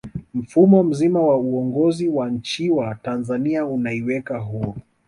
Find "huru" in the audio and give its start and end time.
4.37-4.75